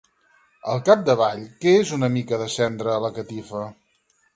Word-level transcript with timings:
Al 0.75 0.81
capdavall, 0.87 1.45
què 1.67 1.75
és 1.85 1.95
una 2.01 2.13
mica 2.17 2.43
de 2.45 2.51
cendra 2.59 2.97
a 2.97 3.01
la 3.09 3.17
catifa? 3.23 3.67